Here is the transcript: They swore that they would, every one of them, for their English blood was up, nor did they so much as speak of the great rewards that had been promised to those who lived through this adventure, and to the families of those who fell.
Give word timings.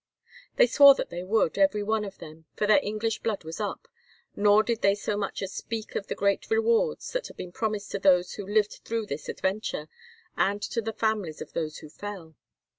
They 0.55 0.65
swore 0.65 0.95
that 0.95 1.11
they 1.11 1.21
would, 1.21 1.59
every 1.59 1.83
one 1.83 2.03
of 2.03 2.17
them, 2.17 2.45
for 2.55 2.65
their 2.65 2.79
English 2.81 3.19
blood 3.19 3.43
was 3.43 3.59
up, 3.59 3.87
nor 4.35 4.63
did 4.63 4.81
they 4.81 4.95
so 4.95 5.15
much 5.15 5.43
as 5.43 5.53
speak 5.53 5.93
of 5.93 6.07
the 6.07 6.15
great 6.15 6.49
rewards 6.49 7.13
that 7.13 7.27
had 7.27 7.37
been 7.37 7.51
promised 7.51 7.91
to 7.91 7.99
those 7.99 8.33
who 8.33 8.47
lived 8.51 8.81
through 8.83 9.05
this 9.05 9.29
adventure, 9.29 9.89
and 10.35 10.59
to 10.63 10.81
the 10.81 10.91
families 10.91 11.39
of 11.39 11.53
those 11.53 11.77
who 11.77 11.89
fell. 11.91 12.35